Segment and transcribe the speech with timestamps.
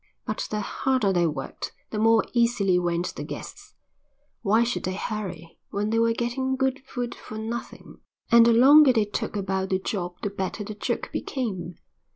[0.25, 3.75] But the harder they worked the more easily went the guests.
[4.41, 7.99] Why should they hurry, when they were getting good food for nothing
[8.31, 11.75] and the longer they took about the job the better the joke became?